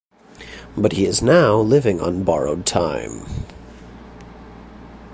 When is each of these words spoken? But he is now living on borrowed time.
But 0.75 0.93
he 0.93 1.05
is 1.05 1.21
now 1.21 1.57
living 1.59 2.01
on 2.01 2.23
borrowed 2.23 2.65
time. 2.65 3.45